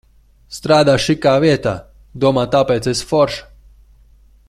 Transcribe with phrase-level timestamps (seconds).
[0.59, 1.73] Strādā šikā vietā,
[2.25, 3.51] domā, tāpēc esi forša.